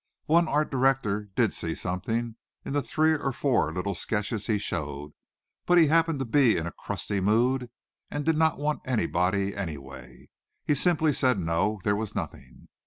One 0.25 0.47
art 0.47 0.71
director 0.71 1.25
did 1.35 1.53
see 1.53 1.75
something 1.75 2.35
in 2.65 2.73
the 2.73 2.81
three 2.81 3.13
or 3.13 3.31
four 3.31 3.71
little 3.71 3.93
sketches 3.93 4.47
he 4.47 4.57
showed, 4.57 5.13
but 5.67 5.77
he 5.77 5.85
happened 5.89 6.17
to 6.17 6.25
be 6.25 6.57
in 6.57 6.65
a 6.65 6.71
crusty 6.71 7.19
mood, 7.21 7.69
and 8.09 8.25
did 8.25 8.35
not 8.35 8.57
want 8.57 8.81
anybody 8.83 9.55
anyway. 9.55 10.29
He 10.65 10.73
simply 10.73 11.13
said 11.13 11.37
no, 11.37 11.81
there 11.83 11.95
was 11.95 12.15
nothing. 12.15 12.67